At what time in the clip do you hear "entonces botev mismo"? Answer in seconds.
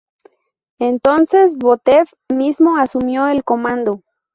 0.79-2.75